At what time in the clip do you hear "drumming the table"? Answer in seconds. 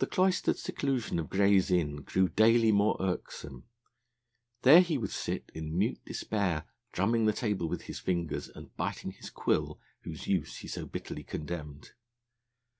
6.90-7.68